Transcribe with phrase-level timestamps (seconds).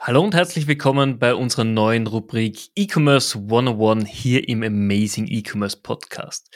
[0.00, 6.54] Hallo und herzlich willkommen bei unserer neuen Rubrik E-Commerce 101 hier im Amazing E-Commerce Podcast.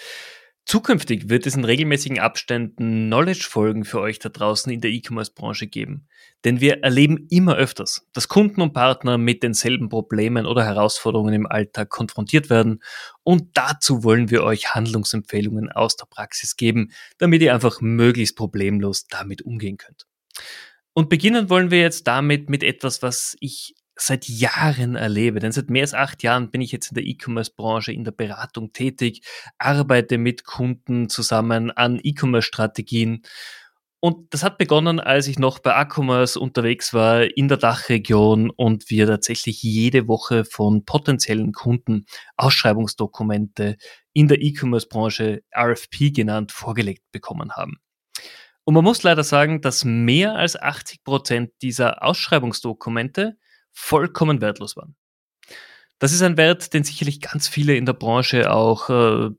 [0.64, 6.06] Zukünftig wird es in regelmäßigen Abständen Knowledge-Folgen für euch da draußen in der E-Commerce-Branche geben.
[6.44, 11.46] Denn wir erleben immer öfters, dass Kunden und Partner mit denselben Problemen oder Herausforderungen im
[11.46, 12.80] Alltag konfrontiert werden.
[13.24, 19.08] Und dazu wollen wir euch Handlungsempfehlungen aus der Praxis geben, damit ihr einfach möglichst problemlos
[19.08, 20.06] damit umgehen könnt.
[20.94, 25.40] Und beginnen wollen wir jetzt damit mit etwas, was ich seit Jahren erlebe.
[25.40, 28.72] Denn seit mehr als acht Jahren bin ich jetzt in der E-Commerce-Branche, in der Beratung
[28.72, 29.22] tätig,
[29.58, 33.22] arbeite mit Kunden zusammen an E-Commerce-Strategien.
[34.04, 38.90] Und das hat begonnen, als ich noch bei Acommerce unterwegs war in der Dachregion und
[38.90, 43.76] wir tatsächlich jede Woche von potenziellen Kunden Ausschreibungsdokumente
[44.12, 47.76] in der E-Commerce-Branche RFP genannt vorgelegt bekommen haben.
[48.64, 53.36] Und man muss leider sagen, dass mehr als 80 Prozent dieser Ausschreibungsdokumente
[53.72, 54.94] vollkommen wertlos waren.
[55.98, 59.30] Das ist ein Wert, den sicherlich ganz viele in der Branche auch äh,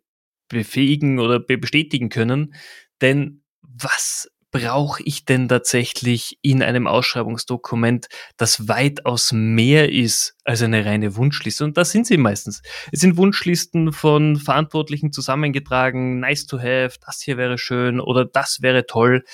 [0.49, 2.55] befähigen oder bestätigen können.
[3.01, 10.85] Denn was brauche ich denn tatsächlich in einem Ausschreibungsdokument, das weitaus mehr ist als eine
[10.85, 11.63] reine Wunschliste?
[11.63, 12.61] Und das sind sie meistens.
[12.91, 18.61] Es sind Wunschlisten von Verantwortlichen zusammengetragen, nice to have, das hier wäre schön oder das
[18.61, 19.25] wäre toll.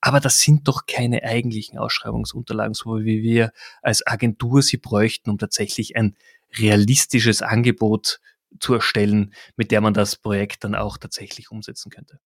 [0.00, 3.50] Aber das sind doch keine eigentlichen Ausschreibungsunterlagen, so wie wir
[3.82, 6.16] als Agentur sie bräuchten, um tatsächlich ein
[6.56, 8.20] realistisches Angebot
[8.60, 12.20] zu erstellen, mit der man das Projekt dann auch tatsächlich umsetzen könnte.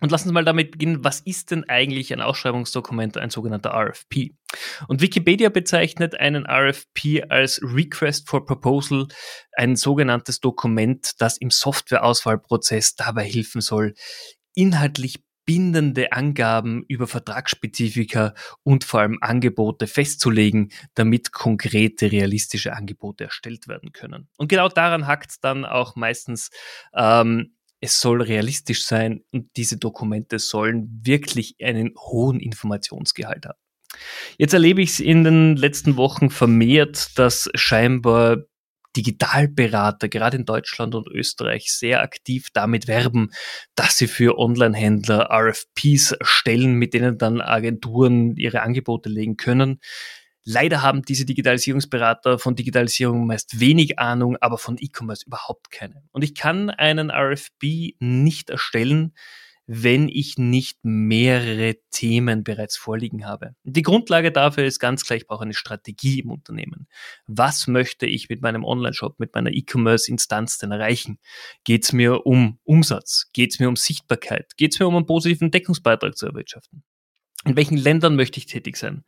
[0.00, 4.32] Und lassen Sie mal damit beginnen, was ist denn eigentlich ein Ausschreibungsdokument, ein sogenannter RFP?
[4.88, 9.06] Und Wikipedia bezeichnet einen RFP als Request for Proposal,
[9.52, 13.94] ein sogenanntes Dokument, das im Softwareauswahlprozess dabei helfen soll,
[14.54, 23.66] inhaltlich bindende Angaben über Vertragsspezifika und vor allem Angebote festzulegen, damit konkrete, realistische Angebote erstellt
[23.66, 24.28] werden können.
[24.36, 26.50] Und genau daran hakt es dann auch meistens
[26.94, 33.58] ähm, es soll realistisch sein und diese Dokumente sollen wirklich einen hohen Informationsgehalt haben.
[34.38, 38.38] Jetzt erlebe ich es in den letzten Wochen vermehrt, dass scheinbar
[38.96, 43.30] Digitalberater, gerade in Deutschland und Österreich, sehr aktiv damit werben,
[43.74, 49.80] dass sie für Online-Händler RFPs stellen, mit denen dann Agenturen ihre Angebote legen können.
[50.52, 56.02] Leider haben diese Digitalisierungsberater von Digitalisierung meist wenig Ahnung, aber von E-Commerce überhaupt keine.
[56.10, 59.14] Und ich kann einen RFP nicht erstellen,
[59.68, 63.54] wenn ich nicht mehrere Themen bereits vorliegen habe.
[63.62, 66.88] Die Grundlage dafür ist ganz klar, ich brauche eine Strategie im Unternehmen.
[67.28, 71.20] Was möchte ich mit meinem Online-Shop, mit meiner E-Commerce-Instanz denn erreichen?
[71.62, 73.30] Geht es mir um Umsatz?
[73.32, 74.56] Geht es mir um Sichtbarkeit?
[74.56, 76.82] Geht es mir um einen positiven Deckungsbeitrag zu erwirtschaften?
[77.46, 79.02] In welchen Ländern möchte ich tätig sein?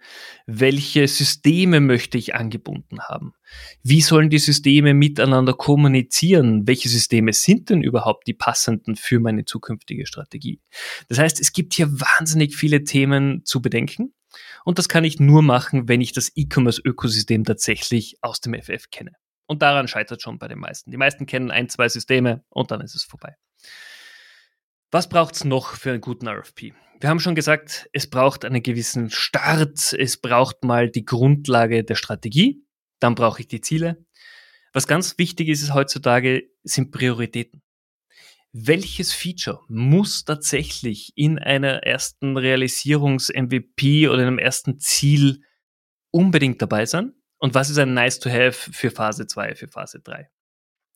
[0.47, 3.35] Welche Systeme möchte ich angebunden haben?
[3.83, 6.67] Wie sollen die Systeme miteinander kommunizieren?
[6.67, 10.63] Welche Systeme sind denn überhaupt die passenden für meine zukünftige Strategie?
[11.09, 14.15] Das heißt, es gibt hier wahnsinnig viele Themen zu bedenken.
[14.65, 19.13] Und das kann ich nur machen, wenn ich das E-Commerce-Ökosystem tatsächlich aus dem FF kenne.
[19.47, 20.91] Und daran scheitert schon bei den meisten.
[20.91, 23.37] Die meisten kennen ein, zwei Systeme und dann ist es vorbei.
[24.95, 26.75] Was braucht es noch für einen guten RFP?
[27.01, 31.95] Wir haben schon gesagt, es braucht einen gewissen Start, es braucht mal die Grundlage der
[31.95, 32.63] Strategie,
[33.01, 34.05] dann brauche ich die Ziele.
[34.75, 37.63] Was ganz wichtig ist, ist heutzutage, sind Prioritäten.
[38.53, 45.41] Welches Feature muss tatsächlich in einer ersten Realisierungs-MVP oder einem ersten Ziel
[46.11, 47.15] unbedingt dabei sein?
[47.39, 50.29] Und was ist ein Nice to Have für Phase 2, für Phase 3?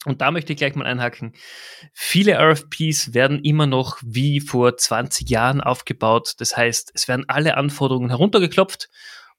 [0.07, 1.33] Und da möchte ich gleich mal einhaken.
[1.93, 6.35] Viele RFPs werden immer noch wie vor 20 Jahren aufgebaut.
[6.39, 8.89] Das heißt, es werden alle Anforderungen heruntergeklopft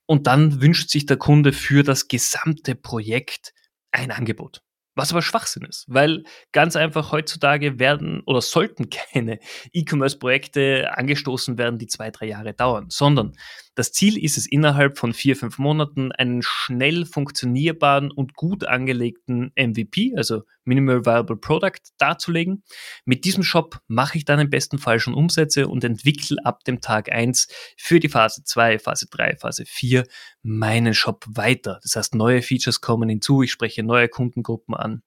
[0.04, 3.54] und dann wünscht sich der Kunde für das gesamte Projekt
[3.92, 4.60] ein Angebot.
[4.94, 9.38] Was aber Schwachsinn ist, weil ganz einfach heutzutage werden oder sollten keine
[9.72, 13.32] E-Commerce-Projekte angestoßen werden, die zwei, drei Jahre dauern, sondern
[13.78, 19.52] das Ziel ist es, innerhalb von vier, fünf Monaten einen schnell funktionierbaren und gut angelegten
[19.54, 22.64] MVP, also Minimal Viable Product, darzulegen.
[23.04, 26.80] Mit diesem Shop mache ich dann im besten Fall schon Umsätze und entwickle ab dem
[26.80, 27.46] Tag eins
[27.76, 30.08] für die Phase zwei, Phase drei, Phase vier
[30.42, 31.78] meinen Shop weiter.
[31.84, 35.02] Das heißt, neue Features kommen hinzu, ich spreche neue Kundengruppen an,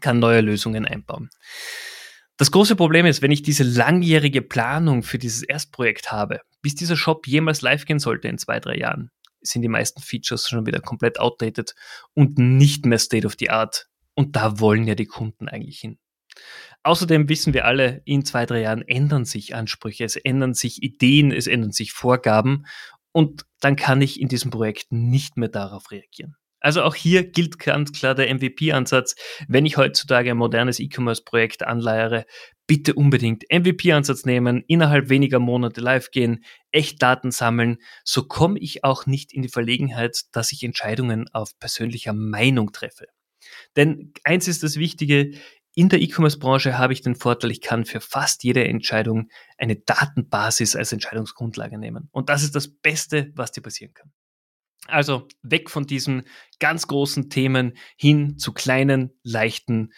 [0.00, 1.28] kann neue Lösungen einbauen.
[2.38, 6.96] Das große Problem ist, wenn ich diese langjährige Planung für dieses Erstprojekt habe, bis dieser
[6.96, 9.10] Shop jemals live gehen sollte in zwei, drei Jahren,
[9.40, 11.74] sind die meisten Features schon wieder komplett outdated
[12.12, 13.88] und nicht mehr State of the Art.
[14.14, 15.98] Und da wollen ja die Kunden eigentlich hin.
[16.82, 21.32] Außerdem wissen wir alle, in zwei, drei Jahren ändern sich Ansprüche, es ändern sich Ideen,
[21.32, 22.66] es ändern sich Vorgaben
[23.12, 26.36] und dann kann ich in diesem Projekt nicht mehr darauf reagieren.
[26.66, 29.14] Also auch hier gilt ganz klar der MVP-Ansatz.
[29.46, 32.26] Wenn ich heutzutage ein modernes E-Commerce-Projekt anleiere,
[32.66, 37.76] bitte unbedingt MVP-Ansatz nehmen, innerhalb weniger Monate live gehen, echt Daten sammeln.
[38.02, 43.06] So komme ich auch nicht in die Verlegenheit, dass ich Entscheidungen auf persönlicher Meinung treffe.
[43.76, 45.38] Denn eins ist das Wichtige,
[45.76, 50.74] in der E-Commerce-Branche habe ich den Vorteil, ich kann für fast jede Entscheidung eine Datenbasis
[50.74, 52.08] als Entscheidungsgrundlage nehmen.
[52.10, 54.10] Und das ist das Beste, was dir passieren kann.
[54.88, 56.24] Also weg von diesen
[56.58, 59.92] ganz großen Themen hin zu kleinen, leichten,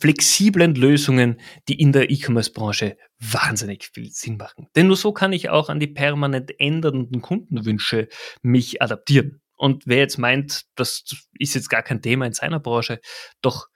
[0.00, 4.68] flexiblen Lösungen, die in der E-Commerce-Branche wahnsinnig viel Sinn machen.
[4.76, 8.08] Denn nur so kann ich auch an die permanent ändernden Kundenwünsche
[8.42, 9.40] mich adaptieren.
[9.56, 11.04] Und wer jetzt meint, das
[11.38, 13.00] ist jetzt gar kein Thema in seiner Branche,
[13.42, 13.68] doch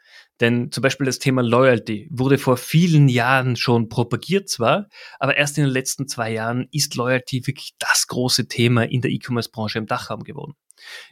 [0.43, 4.89] denn zum Beispiel das Thema Loyalty wurde vor vielen Jahren schon propagiert zwar,
[5.21, 9.13] aber erst in den letzten zwei Jahren ist Loyalty wirklich das große Thema in der
[9.13, 10.55] E-Commerce-Branche im Dachraum geworden.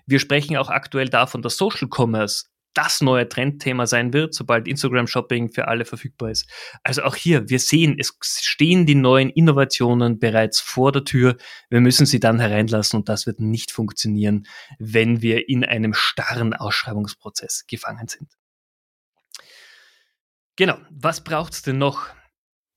[0.05, 5.06] Wir sprechen auch aktuell davon, dass Social Commerce das neue Trendthema sein wird, sobald Instagram
[5.06, 6.49] Shopping für alle verfügbar ist.
[6.82, 11.37] Also auch hier, wir sehen, es stehen die neuen Innovationen bereits vor der Tür.
[11.69, 14.47] Wir müssen sie dann hereinlassen und das wird nicht funktionieren,
[14.79, 18.39] wenn wir in einem starren Ausschreibungsprozess gefangen sind.
[20.60, 20.76] Genau.
[20.90, 22.08] Was braucht es denn noch?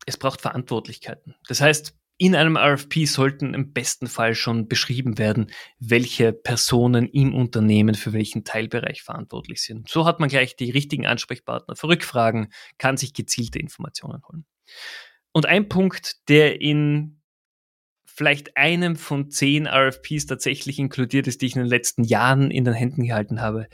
[0.06, 1.35] Es braucht Verantwortlichkeiten.
[1.50, 7.35] Das heißt, in einem RFP sollten im besten Fall schon beschrieben werden, welche Personen im
[7.35, 9.89] Unternehmen für welchen Teilbereich verantwortlich sind.
[9.89, 14.45] So hat man gleich die richtigen Ansprechpartner für Rückfragen, kann sich gezielte Informationen holen.
[15.33, 17.21] Und ein Punkt, der in
[18.06, 22.63] vielleicht einem von zehn RFPs tatsächlich inkludiert ist, die ich in den letzten Jahren in
[22.63, 23.68] den Händen gehalten habe,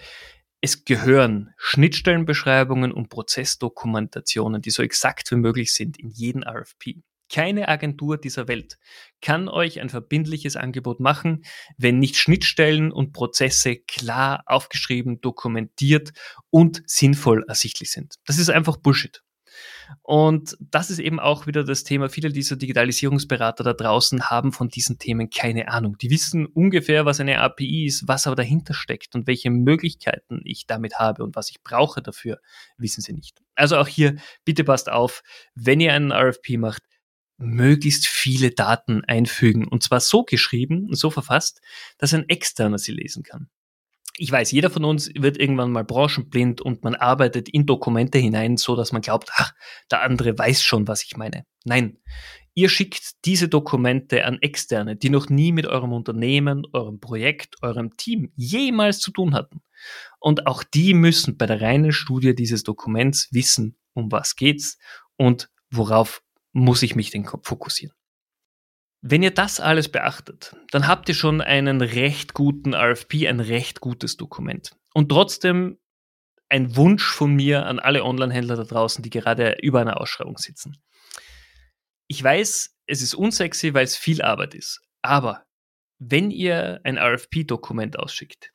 [0.61, 7.01] es gehören Schnittstellenbeschreibungen und Prozessdokumentationen, die so exakt wie möglich sind, in jeden RFP.
[7.31, 8.79] Keine Agentur dieser Welt
[9.21, 11.45] kann euch ein verbindliches Angebot machen,
[11.77, 16.11] wenn nicht Schnittstellen und Prozesse klar aufgeschrieben, dokumentiert
[16.49, 18.15] und sinnvoll ersichtlich sind.
[18.25, 19.21] Das ist einfach Bullshit.
[20.01, 22.09] Und das ist eben auch wieder das Thema.
[22.09, 25.97] Viele dieser Digitalisierungsberater da draußen haben von diesen Themen keine Ahnung.
[25.97, 30.67] Die wissen ungefähr, was eine API ist, was aber dahinter steckt und welche Möglichkeiten ich
[30.67, 32.39] damit habe und was ich brauche dafür,
[32.77, 33.41] wissen sie nicht.
[33.55, 34.15] Also auch hier,
[34.45, 35.21] bitte passt auf,
[35.55, 36.83] wenn ihr einen RFP macht,
[37.37, 41.61] möglichst viele Daten einfügen und zwar so geschrieben und so verfasst,
[41.97, 43.49] dass ein Externer sie lesen kann
[44.19, 48.57] ich weiß, jeder von uns wird irgendwann mal branchenblind und man arbeitet in Dokumente hinein,
[48.57, 49.53] so dass man glaubt, ach,
[49.89, 51.45] der andere weiß schon, was ich meine.
[51.63, 51.97] Nein.
[52.53, 57.95] Ihr schickt diese Dokumente an Externe, die noch nie mit eurem Unternehmen, eurem Projekt, eurem
[57.95, 59.61] Team jemals zu tun hatten.
[60.19, 64.77] Und auch die müssen bei der reinen Studie dieses Dokuments wissen, um was geht's
[65.15, 66.21] und worauf
[66.51, 67.95] muss ich mich denn fokussieren.
[69.01, 73.79] Wenn ihr das alles beachtet, dann habt ihr schon einen recht guten RFP, ein recht
[73.79, 74.75] gutes Dokument.
[74.93, 75.77] Und trotzdem
[76.49, 80.81] ein Wunsch von mir an alle Online-Händler da draußen, die gerade über einer Ausschreibung sitzen.
[82.07, 84.81] Ich weiß, es ist unsexy, weil es viel Arbeit ist.
[85.01, 85.45] Aber
[85.99, 88.51] wenn ihr ein RFP-Dokument ausschickt,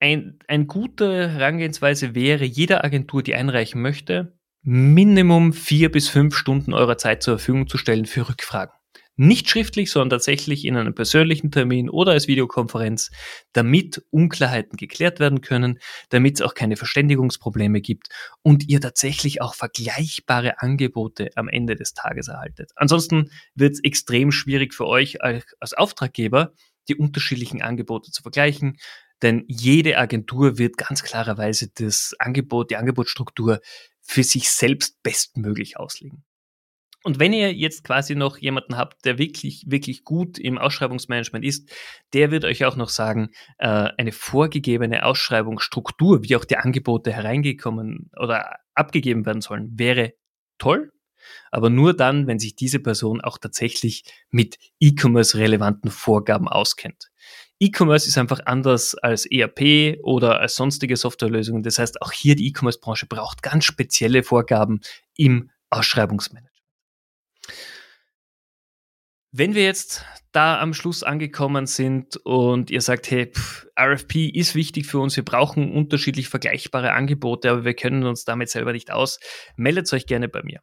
[0.00, 6.72] ein, eine gute Herangehensweise wäre, jeder Agentur, die einreichen möchte, Minimum vier bis fünf Stunden
[6.72, 8.74] eurer Zeit zur Verfügung zu stellen für Rückfragen.
[9.16, 13.12] Nicht schriftlich, sondern tatsächlich in einem persönlichen Termin oder als Videokonferenz,
[13.52, 18.08] damit Unklarheiten geklärt werden können, damit es auch keine Verständigungsprobleme gibt
[18.42, 22.72] und ihr tatsächlich auch vergleichbare Angebote am Ende des Tages erhaltet.
[22.74, 26.52] Ansonsten wird es extrem schwierig für euch als Auftraggeber,
[26.88, 28.78] die unterschiedlichen Angebote zu vergleichen,
[29.22, 33.60] denn jede Agentur wird ganz klarerweise das Angebot, die Angebotsstruktur
[34.02, 36.24] für sich selbst bestmöglich auslegen.
[37.04, 41.70] Und wenn ihr jetzt quasi noch jemanden habt, der wirklich, wirklich gut im Ausschreibungsmanagement ist,
[42.14, 48.10] der wird euch auch noch sagen, äh, eine vorgegebene Ausschreibungsstruktur, wie auch die Angebote hereingekommen
[48.18, 50.14] oder abgegeben werden sollen, wäre
[50.56, 50.92] toll.
[51.50, 57.10] Aber nur dann, wenn sich diese Person auch tatsächlich mit E-Commerce relevanten Vorgaben auskennt.
[57.60, 61.62] E-Commerce ist einfach anders als ERP oder als sonstige Softwarelösungen.
[61.62, 64.80] Das heißt, auch hier die E-Commerce-Branche braucht ganz spezielle Vorgaben
[65.16, 66.53] im Ausschreibungsmanagement.
[69.36, 74.54] Wenn wir jetzt da am Schluss angekommen sind und ihr sagt, hey, pff, RFP ist
[74.54, 78.92] wichtig für uns, wir brauchen unterschiedlich vergleichbare Angebote, aber wir können uns damit selber nicht
[78.92, 79.18] aus,
[79.56, 80.60] meldet euch gerne bei mir.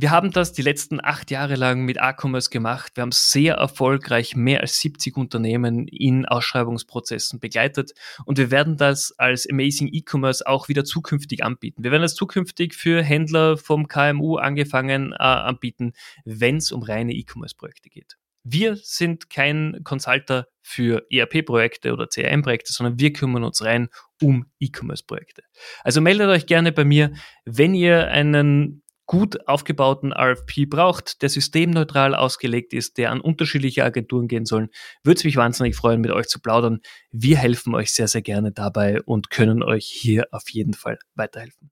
[0.00, 2.92] Wir haben das die letzten acht Jahre lang mit A-Commerce gemacht.
[2.94, 9.12] Wir haben sehr erfolgreich mehr als 70 Unternehmen in Ausschreibungsprozessen begleitet und wir werden das
[9.18, 11.82] als Amazing E-Commerce auch wieder zukünftig anbieten.
[11.82, 17.12] Wir werden das zukünftig für Händler vom KMU angefangen äh, anbieten, wenn es um reine
[17.12, 18.18] E-Commerce-Projekte geht.
[18.44, 23.88] Wir sind kein Consulter für ERP-Projekte oder CRM-Projekte, sondern wir kümmern uns rein
[24.22, 25.42] um E-Commerce-Projekte.
[25.82, 27.14] Also meldet euch gerne bei mir,
[27.44, 34.28] wenn ihr einen gut aufgebauten RFP braucht, der systemneutral ausgelegt ist, der an unterschiedliche Agenturen
[34.28, 34.68] gehen soll,
[35.02, 36.80] würde es mich wahnsinnig freuen, mit euch zu plaudern.
[37.10, 41.70] Wir helfen euch sehr, sehr gerne dabei und können euch hier auf jeden Fall weiterhelfen.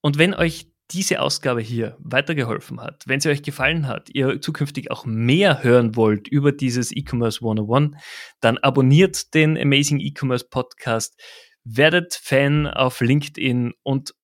[0.00, 4.92] Und wenn euch diese Ausgabe hier weitergeholfen hat, wenn sie euch gefallen hat, ihr zukünftig
[4.92, 7.96] auch mehr hören wollt über dieses E-Commerce 101,
[8.40, 11.20] dann abonniert den Amazing E-Commerce Podcast,
[11.64, 14.14] werdet Fan auf LinkedIn und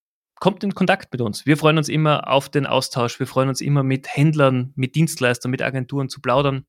[0.43, 1.47] kommt in Kontakt mit uns.
[1.47, 3.21] Wir freuen uns immer auf den Austausch.
[3.21, 6.67] Wir freuen uns immer mit Händlern, mit Dienstleistern, mit Agenturen zu plaudern.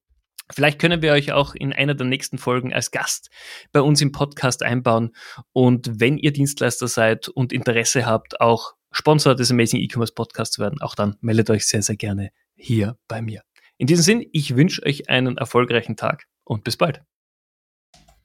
[0.52, 3.32] Vielleicht können wir euch auch in einer der nächsten Folgen als Gast
[3.72, 5.16] bei uns im Podcast einbauen.
[5.54, 10.62] Und wenn ihr Dienstleister seid und Interesse habt, auch Sponsor des Amazing E-Commerce Podcasts zu
[10.62, 13.42] werden, auch dann meldet euch sehr, sehr gerne hier bei mir.
[13.80, 17.02] In diesem Sinn, ich wünsche euch einen erfolgreichen Tag und bis bald.